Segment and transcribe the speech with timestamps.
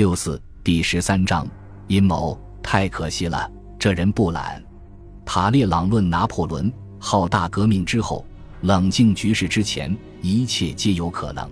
[0.00, 1.46] 六四第十三章
[1.88, 4.64] 阴谋，太可惜了，这人不懒。
[5.26, 8.24] 塔列朗论拿破仑，好大革命之后，
[8.62, 11.46] 冷静局势之前，一切皆有可能。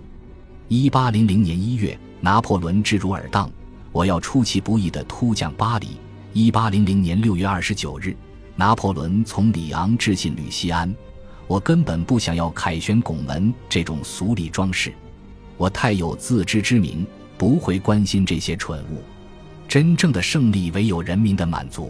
[0.67, 3.47] 一八零零年一月，拿破仑置如尔当，
[3.91, 5.89] 我要出其不意的突降巴黎。
[6.33, 8.17] 一八零零年六月二十九日，
[8.55, 10.91] 拿破仑从里昂致信吕西安，
[11.45, 14.91] 我根本不想要凯旋拱门这种俗礼装饰，
[15.55, 17.05] 我太有自知之明。
[17.39, 19.01] 不会关心这些蠢物，
[19.65, 21.89] 真正的胜利唯有人民的满足。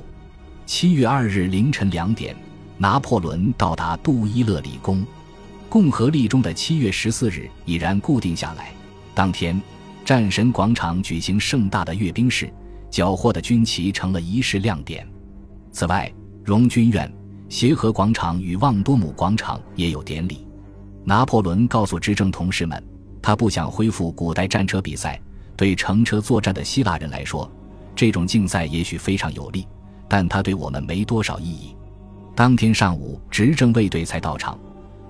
[0.67, 2.35] 七月二日凌晨两点，
[2.77, 5.03] 拿破仑到达杜伊勒里宫。
[5.67, 8.71] 共和历中的七月十四日已然固定下来。
[9.15, 9.59] 当天，
[10.05, 12.53] 战神广场举行盛大的阅兵式，
[12.91, 15.07] 缴获的军旗成了仪式亮点。
[15.71, 16.13] 此外，
[16.45, 17.11] 荣军院、
[17.49, 20.45] 协和广场与旺多姆广场也有典礼。
[21.03, 22.83] 拿破仑告诉执政同事们，
[23.19, 25.19] 他不想恢复古代战车比赛。
[25.59, 27.51] 对乘车作战的希腊人来说，
[27.93, 29.67] 这种竞赛也许非常有利，
[30.07, 31.75] 但它对我们没多少意义。
[32.33, 34.57] 当天上午，执政卫队才到场，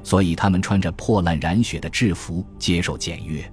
[0.01, 3.47] 所以他们穿着破烂染血的制服接受检阅。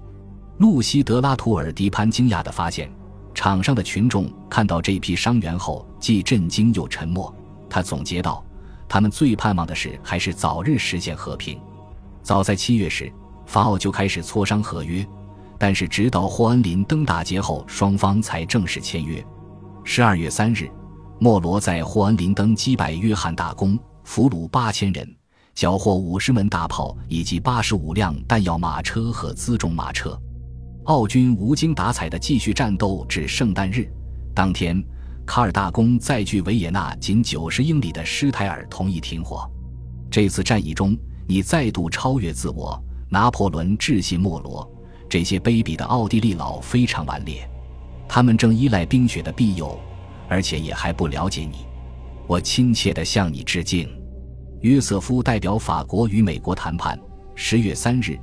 [0.56, 2.90] 路西德拉图尔迪潘惊讶地发现，
[3.34, 7.30] 场上的群众看到这批伤员后，既震惊又沉默。
[7.68, 8.42] 他总结道
[8.88, 11.60] ：“他们最盼望的是还是早日实现和平。”
[12.24, 13.12] 早在七月时，
[13.44, 15.06] 法奥就开始磋商合约。
[15.58, 19.24] 但是，直到霍恩林登大捷后，双方才正式签约。
[19.84, 20.70] 十二月三日，
[21.18, 25.16] 莫罗在霍恩林登击败约翰大公，俘虏八千人，
[25.54, 30.18] 缴获五十门大炮以及八十五辆弹药马车和辎重马车。
[30.84, 33.90] 奥军无精打采地继续战斗至圣诞日。
[34.34, 34.84] 当天，
[35.26, 39.50] 卡尔大公在距维也纳仅九十英里的施泰尔同意停火。
[40.10, 40.96] 这次战役中，
[41.26, 42.80] 你再度超越自我。
[43.08, 44.68] 拿破仑致信莫罗。
[45.16, 47.48] 这些卑鄙的奥地利佬非常顽劣，
[48.06, 49.80] 他们正依赖冰雪的庇佑，
[50.28, 51.64] 而且也还不了解你。
[52.26, 53.88] 我亲切地向你致敬。
[54.60, 57.00] 约瑟夫代表法国与美国谈判。
[57.34, 58.18] 十月三日，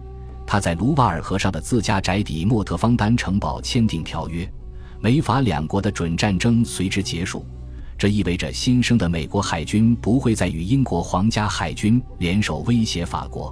[0.45, 4.47] 他在卢瓦尔河上的自家宅邸莫特方丹城堡签订条约，
[5.01, 7.43] 美法两国的准战争随之结束。
[7.97, 13.51] 这意味着新生的美国海军不会再与英国皇家海军联手威胁法国。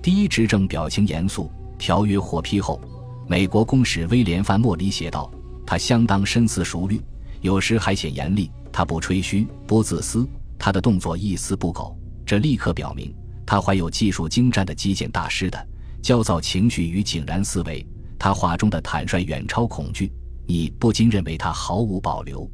[0.00, 1.52] 第一执政表情严肃。
[1.80, 2.78] 条约获批后，
[3.26, 5.32] 美国公使威廉·范莫里写道
[5.66, 7.00] ：“他相当深思熟虑，
[7.40, 8.52] 有时还显严厉。
[8.70, 11.98] 他不吹嘘，不自私，他的动作一丝不苟。
[12.26, 13.12] 这立刻表明，
[13.46, 15.66] 他怀有技术精湛的击剑大师的
[16.02, 17.84] 焦躁情绪与井然思维。
[18.18, 20.12] 他话中的坦率远超恐惧，
[20.46, 22.48] 你不禁认为他毫无保留。”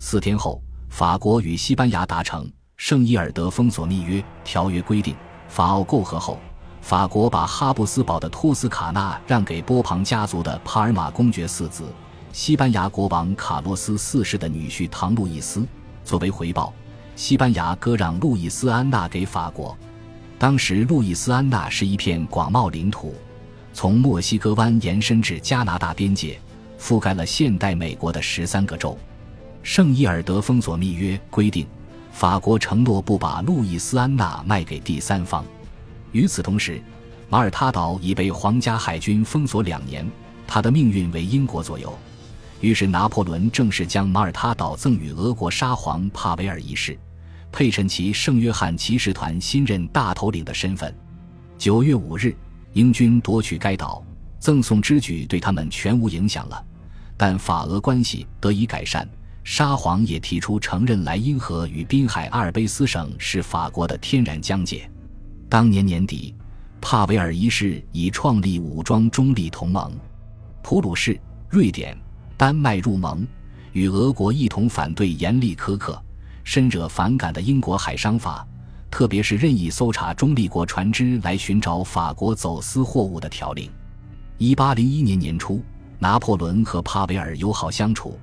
[0.00, 5.14] 四天后，法国与西班牙达成圣伊尔德封锁密约条约，规定
[5.46, 6.38] 法奥媾和后。
[6.82, 11.84] 法国把哈布斯堡的托斯卡纳让给波旁家族的帕尔马公爵四子，
[12.32, 15.64] 西班牙国王卡洛斯四世的女婿唐路易斯。
[16.04, 16.74] 作为回报，
[17.14, 19.74] 西班牙割让路易斯安娜给法国。
[20.40, 23.14] 当时，路易斯安娜是一片广袤领土，
[23.72, 26.38] 从墨西哥湾延伸至加拿大边界，
[26.80, 28.98] 覆盖了现代美国的十三个州。
[29.62, 31.64] 圣伊尔德封锁密约规定，
[32.10, 35.44] 法国承诺不把路易斯安娜卖给第三方。
[36.12, 36.80] 与此同时，
[37.28, 40.08] 马耳他岛已被皇家海军封锁两年，
[40.46, 41.92] 他的命运为英国左右。
[42.60, 46.96] 于是，拿破仑正式将马耳他岛赠与俄国沙皇帕维尔一世，
[47.50, 50.94] 佩衬其圣约翰骑士团新任大头领的身份。
[51.58, 52.36] 九月五日，
[52.74, 54.04] 英军夺取该岛，
[54.38, 56.64] 赠送之举对他们全无影响了。
[57.16, 59.08] 但法俄关系得以改善，
[59.42, 64.88] 沙皇也提出承认莱茵河与滨海阿尔卑斯省是法国的天然疆界。
[65.52, 66.34] 当年年底，
[66.80, 69.92] 帕维尔一世已创立武装中立同盟，
[70.62, 71.20] 普鲁士、
[71.50, 71.94] 瑞典、
[72.38, 73.26] 丹麦入盟，
[73.72, 76.02] 与俄国一同反对严厉苛刻、
[76.42, 78.48] 深惹反感的英国海商法，
[78.90, 83.70] 特别是任意搜查中立国船只来寻找法国走私货物的条令。
[84.38, 85.62] 一八零一年年初，
[85.98, 88.18] 拿破仑和帕维尔友好相处，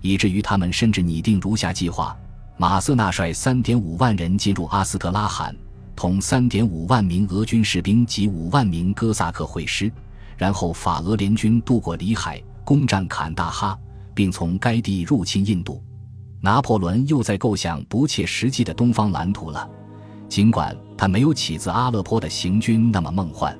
[0.00, 2.16] 以至于他们甚至拟定如下计划：
[2.56, 5.54] 马瑟纳率三点五万人进入阿斯特拉罕。
[5.94, 9.90] 同三点五万名俄军士兵及五万名哥萨克会师，
[10.36, 13.78] 然后法俄联军渡过里海，攻占坎大哈，
[14.14, 15.82] 并从该地入侵印度。
[16.40, 19.68] 拿破仑又在构想不切实际的东方蓝图了，
[20.28, 23.56] 尽管他没有起自阿勒颇的行军那么梦幻。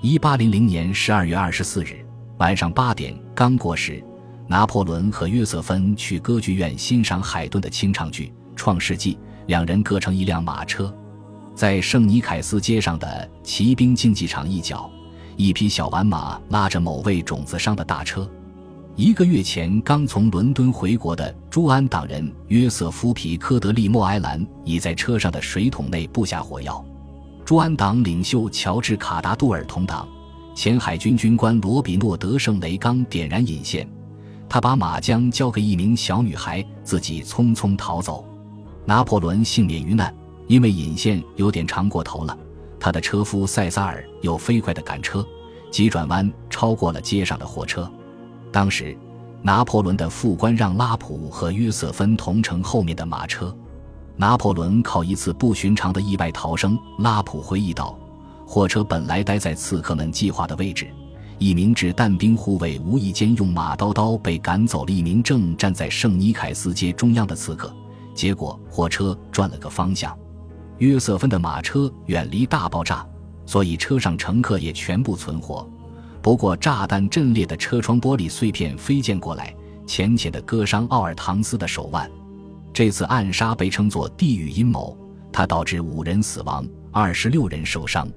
[0.00, 2.06] 一八零零年十二月二十四日
[2.38, 4.04] 晚上八点刚过时，
[4.46, 9.14] 拿破仑和约瑟芬去歌剧院欣赏海顿的清唱剧《创世纪》，
[9.46, 10.94] 两人各乘一辆马车。
[11.54, 14.90] 在圣尼凯斯街上的骑兵竞技场一角，
[15.36, 18.28] 一匹小玩马拉着某位种子商的大车。
[18.94, 26.84] 一个月前刚从伦敦回国的朱安党人约瑟夫·皮科德利莫埃兰已在车上的水桶内布下火药。
[27.44, 30.06] 朱安党领袖乔治·卡达杜尔同党
[30.54, 33.88] 前海军军官罗比诺·德圣雷刚点燃引线，
[34.48, 38.24] 他把马缰交给一名小女孩，自己匆匆逃走。
[38.84, 40.14] 拿破仑幸免于难，
[40.52, 42.38] 因为引线有点长过头了。
[42.78, 45.26] 他的车夫塞萨尔又飞快地赶车，
[45.70, 47.90] 急转弯超过了街上的货车。
[48.52, 48.94] 当时，
[49.40, 53.56] 拿破仑的副官让拉普和约瑟芬同乘后面的马车。
[54.14, 56.78] 拿破仑靠一次不寻常的意外逃生。
[56.98, 57.98] 拉普回忆道
[58.46, 60.86] ：“货车本来待在刺客们计划的位置，
[61.38, 67.74] 一名掷弹兵护卫无意间用马刀刀被赶走了一名正站在圣尼凯斯街中央的刺客，
[68.14, 70.14] 结果货车转了个方向。
[70.82, 73.06] 约瑟芬的马车远离大爆炸，
[73.46, 75.64] 所以车上乘客也全部存活。”
[76.20, 79.54] 不过，炸弹震裂的车窗玻璃碎片飞溅过来，
[79.86, 82.10] 浅浅的割伤奥尔唐斯的手腕。
[82.72, 84.96] 这次暗杀被称作“地狱阴谋”，
[85.32, 88.08] 它导致五人死亡，二十六人受伤，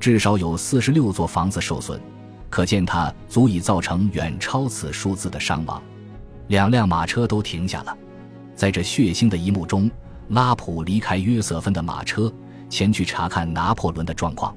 [0.00, 2.00] 至少有四十六座房子受损，
[2.48, 5.82] 可见它足以造成远超此数字的伤亡。
[6.46, 7.96] 两辆马车都停下了，
[8.54, 9.90] 在这血腥的一幕中，
[10.28, 12.32] 拉普离开约瑟芬的马车，
[12.68, 14.54] 前去查看拿破仑的状况。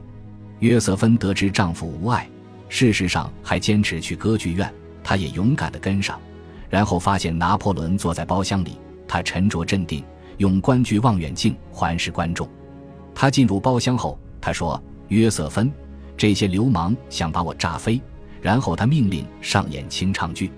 [0.60, 2.28] 约瑟芬得知丈夫无碍。
[2.70, 4.72] 事实上，还坚持去歌剧院。
[5.04, 6.20] 她也勇敢地跟上，
[6.70, 8.78] 然后发现拿破仑坐在包厢里。
[9.08, 10.04] 他沉着镇定，
[10.38, 12.48] 用观剧望远镜环视观众。
[13.14, 15.70] 他进入包厢后，他说：“约瑟芬，
[16.16, 18.00] 这些流氓想把我炸飞。”
[18.42, 20.50] 然后他命令上演清唱剧。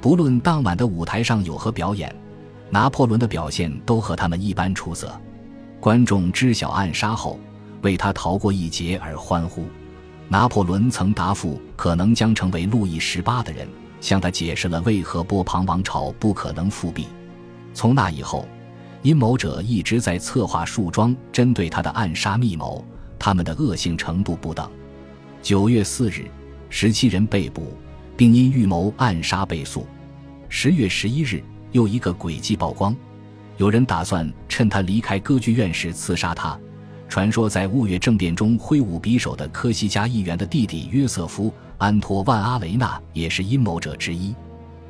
[0.00, 2.14] 不论当晚的舞台上有何表演，
[2.70, 5.18] 拿破仑的表现都和他们一般出色。
[5.80, 7.38] 观众知晓暗杀后，
[7.82, 9.66] 为他逃过一劫而欢呼。
[10.28, 13.66] 拿破仑曾答复可能将成为路易十八的人，
[14.00, 17.06] 向他解释了为何波旁王朝不可能复辟。
[17.72, 18.46] 从那以后，
[19.02, 22.84] 阴谋者一直在策划树桩针对他的暗杀密谋，
[23.18, 24.68] 他们的恶性程度不等。
[25.40, 26.26] 九月四日，
[26.68, 27.72] 十七人被捕，
[28.16, 29.86] 并因预谋暗杀被诉。
[30.48, 31.42] 十月十一日，
[31.72, 32.94] 又一个诡计曝光，
[33.56, 36.58] 有人打算趁他离开歌剧院时刺杀他。
[37.08, 41.48] 传说在雾月政变中挥舞匕首的科西嘉议员的弟弟约瑟夫·
[41.78, 44.34] 安托万·阿雷纳也是阴谋者之一。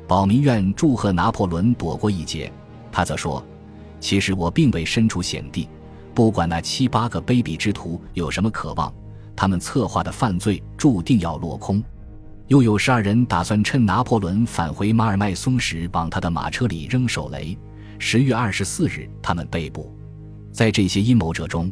[0.05, 2.51] 保民院祝贺拿破仑躲过一劫，
[2.91, 3.41] 他则说
[4.01, 5.69] ：“其实我并未身处险地，
[6.13, 8.93] 不管那七八个卑鄙之徒有什么渴望，
[9.35, 11.81] 他们策划的犯罪注定要落空。”
[12.49, 17.55] 又有十二人打算趁拿破仑返回马尔麦松时往他的马车里扔手雷。
[17.99, 19.95] 十月二十四日，他们被捕。
[20.51, 21.71] 在这些阴谋者中，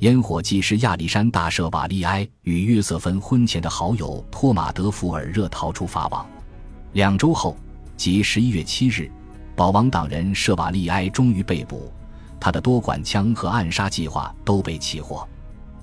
[0.00, 6.26] 烟火技师亚历山大·舍瓦利埃与约瑟芬婚前的好友托马德·福尔热逃出法网。
[6.94, 7.56] 两周后，
[7.96, 9.08] 即十一月七日，
[9.54, 11.92] 保王党人舍瓦利埃终于被捕，
[12.40, 15.24] 他的多管枪和暗杀计划都被起获。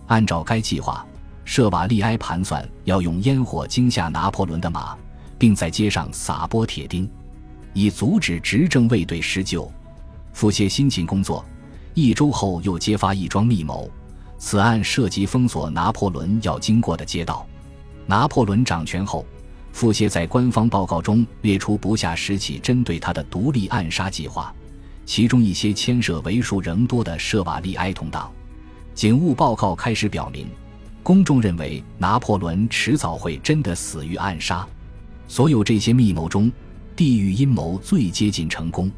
[0.08, 1.08] 按照该计划，
[1.46, 4.98] 舍瓦利埃盘算要用烟火惊吓拿破仑的马，
[5.38, 7.10] 并在街上撒播铁钉，
[7.74, 9.70] 以阻止执政卫队施救。
[10.32, 11.46] 富谢辛勤工作，
[11.94, 13.90] 一周后又揭发一桩密谋。
[14.38, 17.46] 此案涉及封锁拿破仑要经过的街道。
[18.06, 19.26] 拿破仑掌权后，
[19.72, 24.54] 傅歇在官方报告中列出不下十起针对他的独立暗杀计划，
[25.06, 28.32] 其中一些牵涉为数仍多的舍瓦利埃同党。
[28.94, 30.48] 警务报告开始表明，
[31.04, 34.66] 公众认为拿破仑迟早会真的死于暗杀。
[35.28, 36.50] 所有这些密谋中，
[36.96, 38.90] 地狱阴谋最接近成功。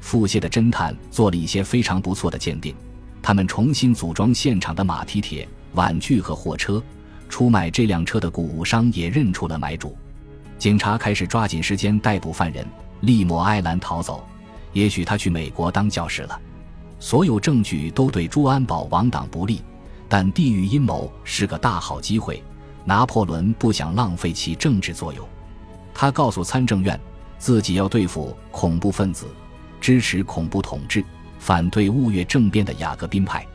[0.00, 2.74] 腹泻的侦探做了一些非常不错的鉴定。
[3.20, 6.82] 他们重新组装现场的马蹄铁、碗具和货车，
[7.28, 9.96] 出卖这辆车的谷物商也认出了买主。
[10.56, 12.64] 警察开始抓紧时间逮捕犯人。
[13.00, 14.24] 利莫埃兰逃走，
[14.72, 16.40] 也许他去美国当教师了。
[16.98, 19.62] 所有证据都对朱安保王党不利，
[20.10, 22.42] 但地狱阴谋是个大好机会。
[22.84, 25.26] 拿破仑不想浪费其政治作用，
[25.94, 26.98] 他告诉参政院，
[27.38, 29.26] 自己要对付恐怖分子，
[29.80, 31.04] 支持恐怖统治。
[31.38, 33.46] 反对雾月政变的雅各宾派。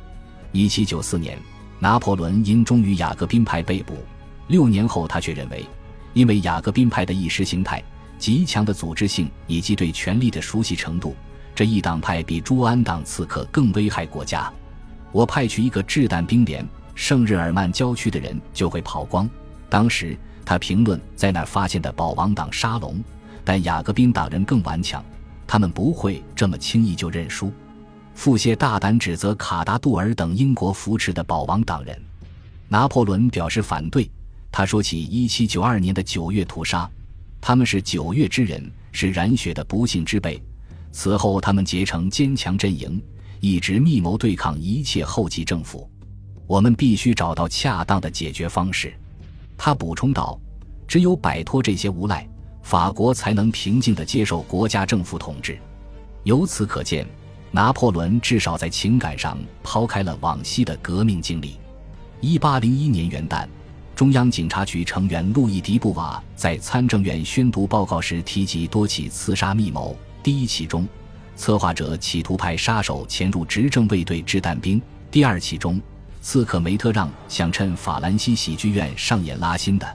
[0.51, 1.37] 一七九四年，
[1.79, 3.97] 拿破仑因忠于雅各宾派被捕。
[4.47, 5.65] 六年后，他却认为，
[6.13, 7.83] 因为雅各宾派的意识形态、
[8.17, 11.15] 极强的组织性以及对权力的熟悉程度，
[11.53, 14.51] 这一党派比朱安党刺客更危害国家。
[15.15, 19.29] 我派去一个掷弹兵连，圣日耳曼郊区的人就会跑光。
[19.69, 23.01] 当时他评论在那儿发现的保王党沙龙，
[23.41, 25.01] 但雅各宾党人更顽强，
[25.47, 27.49] 他们不会这么轻易就认输。
[28.13, 31.97] 傅谢大胆指责卡达杜尔等英国扶持的保王党人，
[32.67, 34.11] 拿破仑表示反对。
[34.51, 36.89] 他说起1792年的九月屠杀，
[37.39, 40.43] 他们是九月之人，是染血的不幸之辈。
[40.91, 43.01] 此后，他们结成坚强阵营，
[43.45, 45.87] 一直密谋对抗一切后继政府。
[46.47, 48.91] 我们必须找到恰当的解决方式。
[49.55, 50.39] 他补充道
[50.89, 52.27] ：“只有摆脱这些无赖，
[52.63, 55.59] 法国才能平静地接受国家政府统治。”
[56.25, 57.05] 由此可见，
[57.51, 61.59] 拿破仑至少在情感上抛开了往昔的革命经历。
[62.21, 63.47] 一八零一年元旦，
[63.95, 69.95] 中央警察局成员路易·迪布瓦在参政院宣读报告时提及多起刺杀密谋。
[70.23, 70.87] 第一起中，
[71.35, 74.79] 策划者企图派杀手潜入执政卫队掷弹兵；
[75.11, 75.81] 第二起中，
[76.21, 79.85] 刺客梅特让想趁法兰西喜剧院上演拉辛的《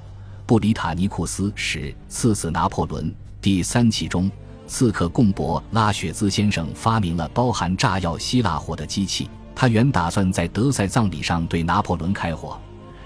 [0.47, 4.31] 布里塔尼库斯》时刺死拿破仑；第三起中，
[4.67, 9.29] 刺客贡博拉雪兹先生发明了包含炸药希腊火的机器。
[9.55, 12.59] 他原打算在德赛葬礼上对拿破仑开火，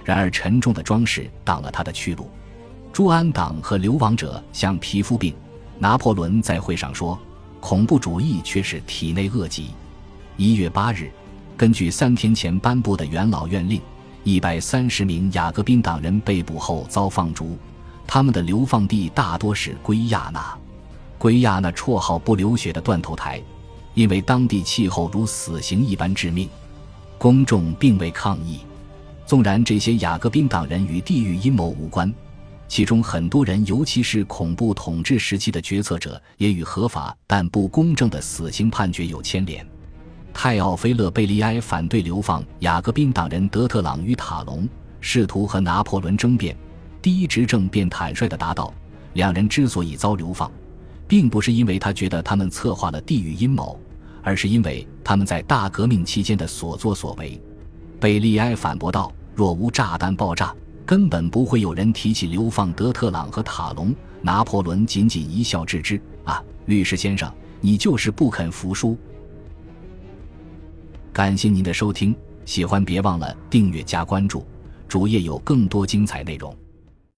[0.05, 2.29] 然而沉重的装饰挡了他的去路。
[2.93, 5.35] 朱安党和流亡者像皮肤病，
[5.79, 7.19] 拿破仑在会上说，
[7.67, 9.71] 恐怖主义却是体内恶疾。
[10.37, 11.11] 一月八日，
[11.57, 13.81] 根据三天前颁布的元老院令，
[14.23, 17.57] 一百三十名雅各宾党人被捕后遭放逐，
[18.07, 20.55] 他们的流放地大多是圭亚那。
[21.17, 23.41] 圭亚那绰号“不流血的断头台”。
[23.95, 26.47] 因为当地气候如死刑一般致命，
[27.17, 28.59] 公众并未抗议。
[29.25, 32.13] 纵然这些雅各宾党人与地狱阴谋无关，
[32.75, 39.65] 其中很多人，尤其是恐怖统治时期的决策者，也与合法但不公正的死刑判决有牵连。
[40.33, 44.69] 泰奥菲勒·贝利埃反对流放雅各宾党人德特朗与塔隆，
[45.01, 46.57] 试图和拿破仑争辩。
[47.01, 48.75] 第一执政便坦率地答道：
[49.13, 50.51] 两人之所以遭流放。
[51.07, 53.79] 并不是因为他觉得他们策划了地狱阴谋，
[54.21, 57.41] 而是因为他们在大革命期间的所作所为。
[58.01, 60.53] 贝利埃反驳道：“若无炸弹爆炸，
[60.87, 68.97] 根本不会有人提起流放德特朗和塔隆。”拿破仑仅仅一笑置之：“啊，律师先生，你就是不肯服输。”
[71.13, 74.47] 感谢您的收听，喜欢别忘了订阅加关注，
[74.89, 76.57] 主页有更多精彩内容。